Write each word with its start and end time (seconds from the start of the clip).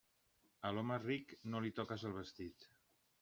A 0.69 0.69
l'home 0.77 0.97
ric, 1.03 1.35
no 1.55 1.61
li 1.67 1.73
toques 1.81 2.07
el 2.09 2.17
vestit. 2.17 2.67